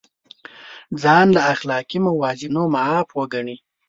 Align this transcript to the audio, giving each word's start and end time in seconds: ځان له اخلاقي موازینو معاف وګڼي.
ځان 1.01 1.27
له 1.35 1.41
اخلاقي 1.53 1.99
موازینو 2.05 2.63
معاف 2.73 3.07
وګڼي. 3.17 3.55